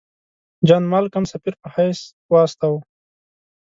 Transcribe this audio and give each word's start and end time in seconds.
جان 0.67 0.83
مالکم 0.93 1.23
سفیر 1.31 1.55
په 1.61 1.67
حیث 1.75 1.99
واستاوه. 2.31 2.79